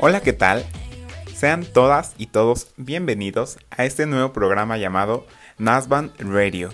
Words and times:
Hola, 0.00 0.20
¿qué 0.20 0.32
tal? 0.32 0.64
Sean 1.34 1.64
todas 1.64 2.14
y 2.18 2.26
todos 2.26 2.72
bienvenidos 2.76 3.58
a 3.70 3.84
este 3.84 4.06
nuevo 4.06 4.32
programa 4.32 4.78
llamado 4.78 5.26
Nasban 5.58 6.12
Radio. 6.20 6.70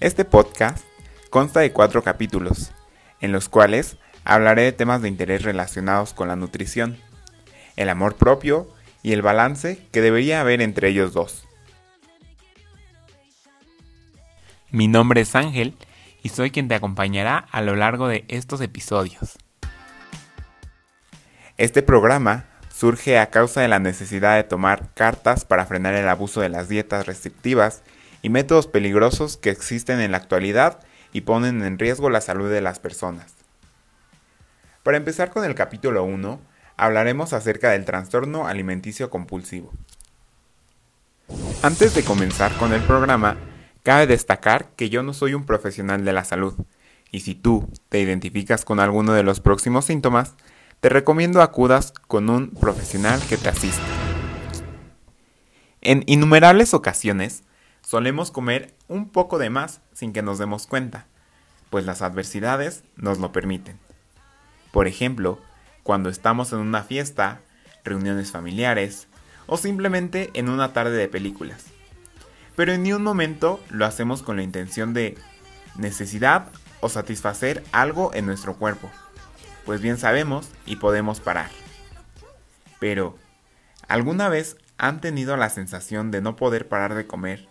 Este 0.00 0.24
podcast 0.24 0.82
consta 1.28 1.60
de 1.60 1.72
cuatro 1.72 2.02
capítulos, 2.02 2.72
en 3.20 3.32
los 3.32 3.50
cuales 3.50 3.98
hablaré 4.24 4.62
de 4.62 4.72
temas 4.72 5.02
de 5.02 5.08
interés 5.08 5.42
relacionados 5.42 6.14
con 6.14 6.28
la 6.28 6.36
nutrición, 6.36 6.96
el 7.76 7.90
amor 7.90 8.14
propio 8.16 8.66
y 9.02 9.12
el 9.12 9.20
balance 9.20 9.86
que 9.92 10.00
debería 10.00 10.40
haber 10.40 10.62
entre 10.62 10.88
ellos 10.88 11.12
dos. 11.12 11.46
Mi 14.70 14.88
nombre 14.88 15.20
es 15.20 15.36
Ángel 15.36 15.76
y 16.22 16.30
soy 16.30 16.50
quien 16.50 16.68
te 16.68 16.76
acompañará 16.76 17.36
a 17.36 17.60
lo 17.60 17.76
largo 17.76 18.08
de 18.08 18.24
estos 18.28 18.62
episodios. 18.62 19.36
Este 21.62 21.80
programa 21.80 22.46
surge 22.74 23.20
a 23.20 23.30
causa 23.30 23.60
de 23.60 23.68
la 23.68 23.78
necesidad 23.78 24.34
de 24.34 24.42
tomar 24.42 24.88
cartas 24.94 25.44
para 25.44 25.64
frenar 25.64 25.94
el 25.94 26.08
abuso 26.08 26.40
de 26.40 26.48
las 26.48 26.68
dietas 26.68 27.06
restrictivas 27.06 27.84
y 28.20 28.30
métodos 28.30 28.66
peligrosos 28.66 29.36
que 29.36 29.50
existen 29.50 30.00
en 30.00 30.10
la 30.10 30.16
actualidad 30.16 30.80
y 31.12 31.20
ponen 31.20 31.62
en 31.62 31.78
riesgo 31.78 32.10
la 32.10 32.20
salud 32.20 32.50
de 32.50 32.62
las 32.62 32.80
personas. 32.80 33.34
Para 34.82 34.96
empezar 34.96 35.30
con 35.30 35.44
el 35.44 35.54
capítulo 35.54 36.02
1, 36.02 36.40
hablaremos 36.76 37.32
acerca 37.32 37.70
del 37.70 37.84
trastorno 37.84 38.48
alimenticio 38.48 39.08
compulsivo. 39.08 39.72
Antes 41.62 41.94
de 41.94 42.02
comenzar 42.02 42.52
con 42.56 42.72
el 42.72 42.82
programa, 42.82 43.36
cabe 43.84 44.08
destacar 44.08 44.70
que 44.70 44.90
yo 44.90 45.04
no 45.04 45.14
soy 45.14 45.34
un 45.34 45.46
profesional 45.46 46.04
de 46.04 46.12
la 46.12 46.24
salud, 46.24 46.54
y 47.12 47.20
si 47.20 47.36
tú 47.36 47.70
te 47.88 48.00
identificas 48.00 48.64
con 48.64 48.80
alguno 48.80 49.12
de 49.12 49.22
los 49.22 49.38
próximos 49.38 49.84
síntomas, 49.84 50.34
te 50.82 50.88
recomiendo 50.88 51.42
acudas 51.42 51.92
con 52.08 52.28
un 52.28 52.50
profesional 52.50 53.22
que 53.28 53.36
te 53.36 53.48
asista. 53.48 53.86
En 55.80 56.02
innumerables 56.06 56.74
ocasiones, 56.74 57.44
solemos 57.82 58.32
comer 58.32 58.74
un 58.88 59.08
poco 59.08 59.38
de 59.38 59.48
más 59.48 59.80
sin 59.92 60.12
que 60.12 60.22
nos 60.22 60.38
demos 60.38 60.66
cuenta, 60.66 61.06
pues 61.70 61.86
las 61.86 62.02
adversidades 62.02 62.82
nos 62.96 63.20
lo 63.20 63.30
permiten. 63.30 63.78
Por 64.72 64.88
ejemplo, 64.88 65.38
cuando 65.84 66.08
estamos 66.08 66.52
en 66.52 66.58
una 66.58 66.82
fiesta, 66.82 67.42
reuniones 67.84 68.32
familiares 68.32 69.06
o 69.46 69.58
simplemente 69.58 70.30
en 70.34 70.48
una 70.48 70.72
tarde 70.72 70.96
de 70.96 71.06
películas. 71.06 71.66
Pero 72.56 72.72
en 72.72 72.82
ni 72.82 72.92
un 72.92 73.04
momento 73.04 73.60
lo 73.70 73.86
hacemos 73.86 74.24
con 74.24 74.34
la 74.34 74.42
intención 74.42 74.94
de 74.94 75.16
necesidad 75.76 76.48
o 76.80 76.88
satisfacer 76.88 77.62
algo 77.70 78.12
en 78.14 78.26
nuestro 78.26 78.56
cuerpo, 78.56 78.90
pues 79.64 79.80
bien 79.80 79.98
sabemos 79.98 80.48
y 80.66 80.76
podemos 80.76 81.20
parar. 81.20 81.50
Pero, 82.78 83.16
¿alguna 83.88 84.28
vez 84.28 84.56
han 84.78 85.00
tenido 85.00 85.36
la 85.36 85.50
sensación 85.50 86.10
de 86.10 86.20
no 86.20 86.36
poder 86.36 86.68
parar 86.68 86.94
de 86.94 87.06
comer, 87.06 87.48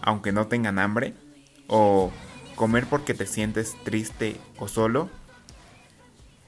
aunque 0.00 0.32
no 0.32 0.46
tengan 0.46 0.78
hambre? 0.78 1.14
¿O 1.66 2.10
comer 2.56 2.86
porque 2.86 3.14
te 3.14 3.26
sientes 3.26 3.76
triste 3.84 4.40
o 4.58 4.68
solo? 4.68 5.08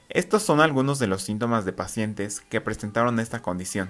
Estos 0.09 0.43
son 0.43 0.61
algunos 0.61 0.99
de 0.99 1.07
los 1.07 1.23
síntomas 1.23 1.65
de 1.65 1.73
pacientes 1.73 2.41
que 2.41 2.61
presentaron 2.61 3.19
esta 3.19 3.41
condición. 3.41 3.89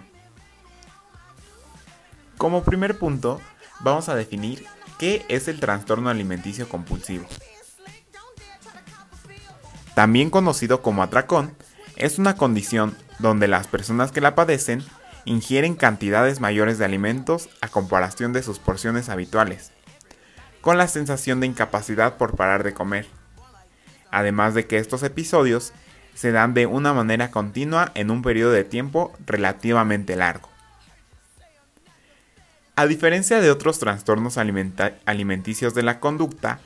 Como 2.37 2.63
primer 2.63 2.97
punto, 2.97 3.41
vamos 3.81 4.09
a 4.09 4.15
definir 4.15 4.65
qué 4.99 5.25
es 5.27 5.47
el 5.47 5.59
trastorno 5.59 6.09
alimenticio 6.09 6.67
compulsivo. 6.69 7.25
También 9.95 10.29
conocido 10.29 10.81
como 10.81 11.03
atracón, 11.03 11.55
es 11.95 12.17
una 12.17 12.35
condición 12.35 12.97
donde 13.19 13.47
las 13.47 13.67
personas 13.67 14.11
que 14.11 14.21
la 14.21 14.35
padecen 14.35 14.83
ingieren 15.25 15.75
cantidades 15.75 16.39
mayores 16.39 16.77
de 16.77 16.85
alimentos 16.85 17.49
a 17.61 17.67
comparación 17.67 18.33
de 18.33 18.43
sus 18.43 18.59
porciones 18.59 19.09
habituales, 19.09 19.71
con 20.61 20.77
la 20.77 20.87
sensación 20.87 21.39
de 21.39 21.47
incapacidad 21.47 22.17
por 22.17 22.35
parar 22.35 22.63
de 22.63 22.73
comer. 22.73 23.07
Además 24.11 24.53
de 24.53 24.65
que 24.65 24.77
estos 24.77 25.03
episodios 25.03 25.73
se 26.15 26.31
dan 26.31 26.53
de 26.53 26.65
una 26.65 26.93
manera 26.93 27.31
continua 27.31 27.91
en 27.95 28.11
un 28.11 28.21
periodo 28.21 28.51
de 28.51 28.63
tiempo 28.63 29.13
relativamente 29.25 30.15
largo. 30.15 30.49
A 32.75 32.87
diferencia 32.87 33.39
de 33.39 33.51
otros 33.51 33.77
trastornos 33.77 34.37
alimenticios 34.37 35.75
de 35.75 35.83
la 35.83 35.99
conducta, 35.99 36.59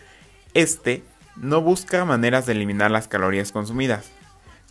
este 0.54 1.04
no 1.40 1.62
busca 1.62 2.04
maneras 2.06 2.46
de 2.46 2.54
eliminar 2.54 2.92
las 2.92 3.08
calorías 3.08 3.52
consumidas, 3.52 4.12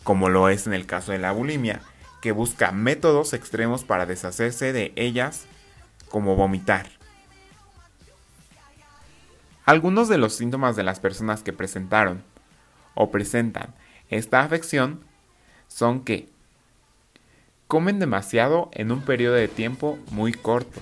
como 0.03 0.29
lo 0.29 0.49
es 0.49 0.67
en 0.67 0.73
el 0.73 0.85
caso 0.85 1.11
de 1.11 1.19
la 1.19 1.31
bulimia, 1.31 1.81
que 2.21 2.31
busca 2.31 2.71
métodos 2.71 3.33
extremos 3.33 3.83
para 3.83 4.05
deshacerse 4.05 4.73
de 4.73 4.91
ellas, 4.95 5.45
como 6.09 6.35
vomitar. 6.35 6.89
Algunos 9.65 10.07
de 10.07 10.17
los 10.17 10.33
síntomas 10.33 10.75
de 10.75 10.83
las 10.83 10.99
personas 10.99 11.43
que 11.43 11.51
presentaron 11.51 12.23
o 12.95 13.11
presentan 13.11 13.73
esta 14.09 14.41
afección 14.41 15.01
son 15.67 16.03
que 16.03 16.29
comen 17.67 17.99
demasiado 17.99 18.69
en 18.71 18.91
un 18.91 19.01
periodo 19.01 19.35
de 19.35 19.49
tiempo 19.49 19.99
muy 20.11 20.31
corto. 20.31 20.79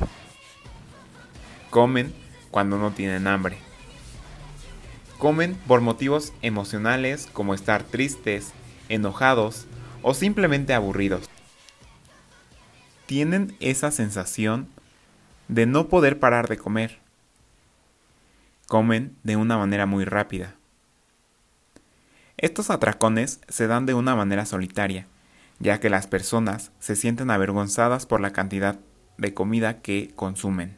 Comen 1.71 2.13
cuando 2.51 2.77
no 2.77 2.91
tienen 2.91 3.25
hambre. 3.27 3.57
Comen 5.17 5.55
por 5.67 5.81
motivos 5.81 6.33
emocionales 6.41 7.27
como 7.31 7.53
estar 7.53 7.83
tristes, 7.83 8.51
enojados 8.89 9.65
o 10.01 10.13
simplemente 10.13 10.73
aburridos. 10.73 11.29
Tienen 13.05 13.55
esa 13.59 13.91
sensación 13.91 14.67
de 15.47 15.65
no 15.65 15.87
poder 15.87 16.19
parar 16.19 16.47
de 16.47 16.57
comer. 16.57 16.99
Comen 18.67 19.15
de 19.23 19.37
una 19.37 19.57
manera 19.57 19.85
muy 19.85 20.05
rápida. 20.05 20.55
Estos 22.37 22.69
atracones 22.69 23.39
se 23.47 23.67
dan 23.67 23.85
de 23.85 23.93
una 23.93 24.15
manera 24.15 24.45
solitaria, 24.45 25.07
ya 25.59 25.79
que 25.79 25.89
las 25.89 26.07
personas 26.07 26.71
se 26.79 26.95
sienten 26.95 27.29
avergonzadas 27.29 28.05
por 28.05 28.19
la 28.19 28.33
cantidad 28.33 28.79
de 29.17 29.33
comida 29.33 29.81
que 29.81 30.11
consumen. 30.15 30.75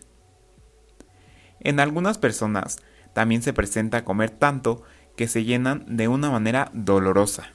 En 1.59 1.79
algunas 1.79 2.19
personas 2.19 2.77
también 3.17 3.41
se 3.41 3.51
presenta 3.51 4.05
comer 4.05 4.29
tanto 4.29 4.83
que 5.16 5.28
se 5.28 5.44
llenan 5.44 5.83
de 5.88 6.07
una 6.07 6.29
manera 6.29 6.69
dolorosa. 6.72 7.50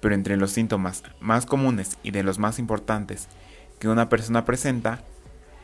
Pero 0.00 0.14
entre 0.14 0.36
los 0.36 0.52
síntomas 0.52 1.02
más 1.18 1.44
comunes 1.44 1.98
y 2.04 2.12
de 2.12 2.22
los 2.22 2.38
más 2.38 2.60
importantes 2.60 3.26
que 3.80 3.88
una 3.88 4.08
persona 4.08 4.44
presenta 4.44 5.02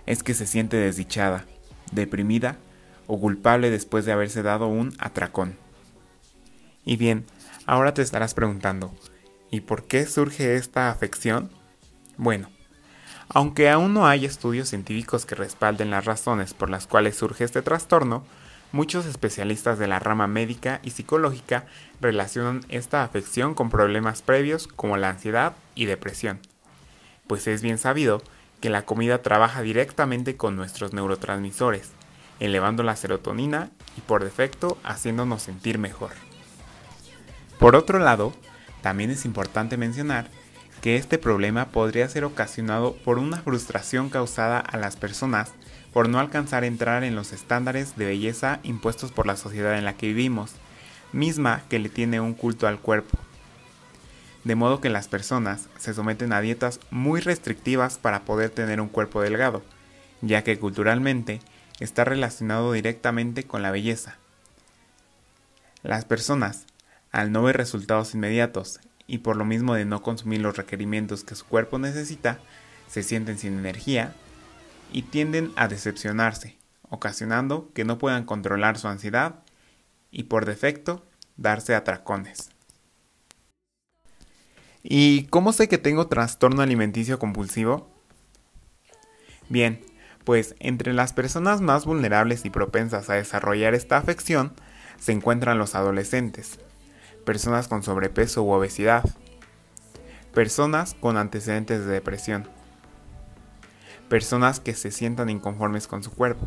es 0.06 0.24
que 0.24 0.34
se 0.34 0.44
siente 0.44 0.76
desdichada, 0.76 1.44
deprimida 1.92 2.56
o 3.06 3.20
culpable 3.20 3.70
después 3.70 4.04
de 4.04 4.10
haberse 4.10 4.42
dado 4.42 4.66
un 4.66 4.92
atracón. 4.98 5.56
Y 6.84 6.96
bien, 6.96 7.26
ahora 7.64 7.94
te 7.94 8.02
estarás 8.02 8.34
preguntando, 8.34 8.92
¿y 9.52 9.60
por 9.60 9.84
qué 9.84 10.04
surge 10.04 10.56
esta 10.56 10.90
afección? 10.90 11.48
Bueno, 12.16 12.48
aunque 13.28 13.70
aún 13.70 13.94
no 13.94 14.06
hay 14.06 14.24
estudios 14.24 14.68
científicos 14.68 15.26
que 15.26 15.34
respalden 15.34 15.90
las 15.90 16.04
razones 16.04 16.54
por 16.54 16.70
las 16.70 16.86
cuales 16.86 17.16
surge 17.16 17.44
este 17.44 17.62
trastorno, 17.62 18.24
muchos 18.72 19.06
especialistas 19.06 19.78
de 19.78 19.88
la 19.88 19.98
rama 19.98 20.26
médica 20.26 20.80
y 20.82 20.90
psicológica 20.90 21.66
relacionan 22.00 22.64
esta 22.68 23.02
afección 23.02 23.54
con 23.54 23.70
problemas 23.70 24.22
previos 24.22 24.66
como 24.68 24.96
la 24.96 25.10
ansiedad 25.10 25.54
y 25.74 25.86
depresión, 25.86 26.40
pues 27.26 27.46
es 27.46 27.62
bien 27.62 27.78
sabido 27.78 28.22
que 28.60 28.70
la 28.70 28.82
comida 28.82 29.22
trabaja 29.22 29.62
directamente 29.62 30.36
con 30.36 30.56
nuestros 30.56 30.92
neurotransmisores, 30.92 31.90
elevando 32.40 32.82
la 32.82 32.96
serotonina 32.96 33.70
y 33.96 34.00
por 34.02 34.24
defecto 34.24 34.78
haciéndonos 34.84 35.42
sentir 35.42 35.78
mejor. 35.78 36.12
Por 37.58 37.76
otro 37.76 37.98
lado, 37.98 38.32
también 38.82 39.10
es 39.10 39.24
importante 39.24 39.76
mencionar 39.76 40.28
que 40.80 40.96
este 40.96 41.18
problema 41.18 41.66
podría 41.66 42.08
ser 42.08 42.24
ocasionado 42.24 42.96
por 42.96 43.18
una 43.18 43.38
frustración 43.38 44.08
causada 44.08 44.58
a 44.58 44.76
las 44.76 44.96
personas 44.96 45.52
por 45.92 46.08
no 46.08 46.18
alcanzar 46.18 46.62
a 46.62 46.66
entrar 46.66 47.04
en 47.04 47.14
los 47.14 47.32
estándares 47.32 47.96
de 47.96 48.04
belleza 48.04 48.60
impuestos 48.62 49.12
por 49.12 49.26
la 49.26 49.36
sociedad 49.36 49.78
en 49.78 49.84
la 49.84 49.96
que 49.96 50.08
vivimos, 50.08 50.52
misma 51.12 51.62
que 51.70 51.78
le 51.78 51.88
tiene 51.88 52.20
un 52.20 52.34
culto 52.34 52.66
al 52.66 52.78
cuerpo. 52.78 53.18
De 54.44 54.54
modo 54.54 54.80
que 54.80 54.90
las 54.90 55.08
personas 55.08 55.68
se 55.78 55.94
someten 55.94 56.32
a 56.32 56.40
dietas 56.40 56.80
muy 56.90 57.20
restrictivas 57.20 57.98
para 57.98 58.26
poder 58.26 58.50
tener 58.50 58.80
un 58.80 58.88
cuerpo 58.88 59.22
delgado, 59.22 59.62
ya 60.20 60.44
que 60.44 60.58
culturalmente 60.58 61.40
está 61.80 62.04
relacionado 62.04 62.72
directamente 62.72 63.44
con 63.44 63.62
la 63.62 63.70
belleza. 63.70 64.18
Las 65.82 66.04
personas 66.04 66.66
al 67.10 67.32
no 67.32 67.42
ver 67.42 67.56
resultados 67.56 68.14
inmediatos 68.14 68.80
y 69.06 69.18
por 69.18 69.36
lo 69.36 69.44
mismo 69.44 69.74
de 69.74 69.84
no 69.84 70.02
consumir 70.02 70.40
los 70.40 70.56
requerimientos 70.56 71.24
que 71.24 71.34
su 71.34 71.46
cuerpo 71.46 71.78
necesita, 71.78 72.38
se 72.88 73.02
sienten 73.02 73.38
sin 73.38 73.58
energía 73.58 74.14
y 74.92 75.02
tienden 75.02 75.52
a 75.56 75.68
decepcionarse, 75.68 76.56
ocasionando 76.88 77.70
que 77.74 77.84
no 77.84 77.98
puedan 77.98 78.24
controlar 78.24 78.78
su 78.78 78.88
ansiedad 78.88 79.40
y 80.10 80.24
por 80.24 80.46
defecto 80.46 81.04
darse 81.36 81.74
atracones. 81.74 82.50
¿Y 84.82 85.24
cómo 85.24 85.52
sé 85.52 85.68
que 85.68 85.78
tengo 85.78 86.06
trastorno 86.06 86.62
alimenticio 86.62 87.18
compulsivo? 87.18 87.90
Bien, 89.48 89.80
pues 90.24 90.54
entre 90.60 90.92
las 90.92 91.12
personas 91.12 91.60
más 91.60 91.84
vulnerables 91.84 92.44
y 92.44 92.50
propensas 92.50 93.10
a 93.10 93.14
desarrollar 93.14 93.74
esta 93.74 93.96
afección 93.96 94.52
se 94.98 95.12
encuentran 95.12 95.58
los 95.58 95.74
adolescentes, 95.74 96.58
personas 97.26 97.68
con 97.68 97.82
sobrepeso 97.82 98.42
u 98.42 98.52
obesidad, 98.52 99.04
personas 100.32 100.94
con 100.94 101.18
antecedentes 101.18 101.84
de 101.84 101.92
depresión, 101.92 102.48
personas 104.08 104.60
que 104.60 104.74
se 104.74 104.90
sientan 104.90 105.28
inconformes 105.28 105.88
con 105.88 106.02
su 106.02 106.12
cuerpo. 106.12 106.46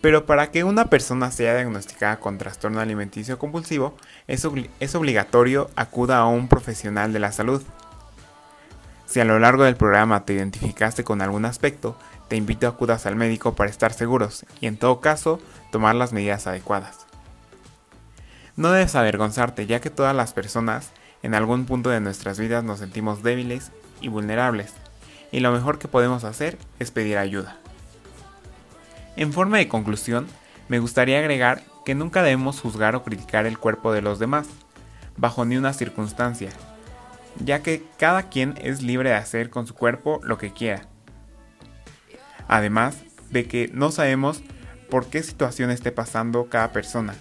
Pero 0.00 0.24
para 0.24 0.52
que 0.52 0.62
una 0.62 0.88
persona 0.88 1.32
sea 1.32 1.54
diagnosticada 1.54 2.20
con 2.20 2.38
trastorno 2.38 2.80
alimenticio 2.80 3.38
compulsivo, 3.38 3.96
es, 4.28 4.46
es, 4.78 4.94
obligatorio 4.94 5.68
acuda 5.74 6.18
a 6.18 6.26
un 6.26 6.46
profesional 6.46 7.12
de 7.12 7.18
la 7.18 7.32
salud. 7.32 7.62
Si 9.06 9.18
a 9.18 9.24
lo 9.24 9.40
largo 9.40 9.64
del 9.64 9.74
programa 9.74 10.24
te 10.24 10.34
identificaste 10.34 11.02
con 11.02 11.20
algún 11.20 11.44
aspecto, 11.44 11.98
te 12.28 12.36
invito 12.36 12.68
a 12.68 12.70
acudas 12.70 13.06
al 13.06 13.16
médico 13.16 13.56
para 13.56 13.70
estar 13.70 13.92
seguros 13.92 14.46
y 14.60 14.68
en 14.68 14.76
todo 14.76 15.00
caso 15.00 15.40
tomar 15.72 15.96
las 15.96 16.12
medidas 16.12 16.46
adecuadas. 16.46 17.07
No 18.58 18.72
debes 18.72 18.96
avergonzarte 18.96 19.68
ya 19.68 19.80
que 19.80 19.88
todas 19.88 20.16
las 20.16 20.32
personas 20.32 20.90
en 21.22 21.36
algún 21.36 21.64
punto 21.64 21.90
de 21.90 22.00
nuestras 22.00 22.40
vidas 22.40 22.64
nos 22.64 22.80
sentimos 22.80 23.22
débiles 23.22 23.70
y 24.00 24.08
vulnerables 24.08 24.74
y 25.30 25.38
lo 25.38 25.52
mejor 25.52 25.78
que 25.78 25.86
podemos 25.86 26.24
hacer 26.24 26.58
es 26.80 26.90
pedir 26.90 27.18
ayuda. 27.18 27.56
En 29.14 29.32
forma 29.32 29.58
de 29.58 29.68
conclusión, 29.68 30.26
me 30.66 30.80
gustaría 30.80 31.20
agregar 31.20 31.62
que 31.84 31.94
nunca 31.94 32.24
debemos 32.24 32.60
juzgar 32.60 32.96
o 32.96 33.04
criticar 33.04 33.46
el 33.46 33.58
cuerpo 33.58 33.92
de 33.92 34.02
los 34.02 34.18
demás, 34.18 34.48
bajo 35.16 35.44
ni 35.44 35.56
una 35.56 35.72
circunstancia, 35.72 36.50
ya 37.38 37.62
que 37.62 37.84
cada 37.96 38.24
quien 38.24 38.58
es 38.60 38.82
libre 38.82 39.10
de 39.10 39.14
hacer 39.14 39.50
con 39.50 39.68
su 39.68 39.74
cuerpo 39.74 40.18
lo 40.24 40.36
que 40.36 40.52
quiera. 40.52 40.82
Además 42.48 43.04
de 43.30 43.46
que 43.46 43.70
no 43.72 43.92
sabemos 43.92 44.42
por 44.90 45.06
qué 45.06 45.22
situación 45.22 45.70
esté 45.70 45.92
pasando 45.92 46.48
cada 46.48 46.72
persona, 46.72 47.14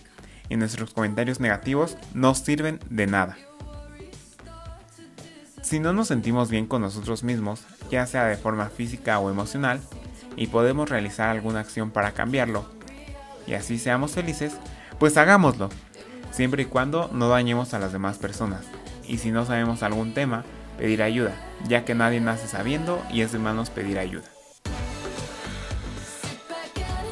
y 0.50 0.56
nuestros 0.56 0.94
comentarios 0.94 1.40
negativos 1.40 1.98
no 2.14 2.36
sirven 2.36 2.80
de 2.90 3.08
nada. 3.08 3.38
Si 5.62 5.80
no 5.80 5.92
nos 5.92 6.08
sentimos 6.08 6.50
bien 6.50 6.66
con 6.66 6.82
nosotros 6.82 7.24
mismos, 7.24 7.62
ya 7.92 8.06
sea 8.06 8.26
de 8.26 8.38
forma 8.38 8.70
física 8.70 9.20
o 9.20 9.30
emocional, 9.30 9.82
y 10.36 10.48
podemos 10.48 10.90
realizar 10.90 11.30
alguna 11.30 11.60
acción 11.60 11.92
para 11.92 12.14
cambiarlo, 12.14 12.66
y 13.48 13.54
así 13.54 13.78
seamos 13.80 14.12
felices, 14.12 14.54
pues 15.00 15.18
hagámoslo, 15.18 15.70
siempre 16.32 16.64
y 16.64 16.66
cuando 16.66 17.10
no 17.14 17.30
dañemos 17.30 17.74
a 17.74 17.80
las 17.80 17.92
demás 17.92 18.18
personas. 18.18 18.66
Y 19.08 19.18
si 19.18 19.32
no 19.32 19.46
sabemos 19.46 19.84
algún 19.84 20.14
tema, 20.14 20.44
pedir 20.78 21.02
ayuda, 21.02 21.34
ya 21.68 21.86
que 21.86 21.96
nadie 21.96 22.20
nace 22.20 22.48
sabiendo 22.48 23.02
y 23.12 23.22
es 23.22 23.32
de 23.32 23.40
manos 23.40 23.70
pedir 23.70 24.00
ayuda. 24.00 24.26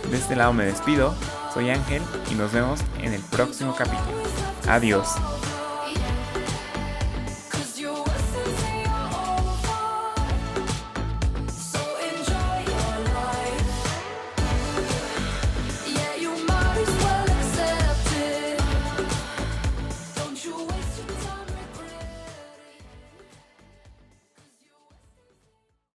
De 0.09 0.17
este 0.17 0.35
lado 0.35 0.53
me 0.53 0.65
despido, 0.65 1.15
soy 1.56 1.69
Ángel 1.69 2.02
y 2.30 2.36
nos 2.36 2.52
vemos 2.52 2.81
en 3.02 3.13
el 3.13 3.22
próximo 3.22 3.74
capítulo. 3.74 4.18
Adiós. 4.68 5.07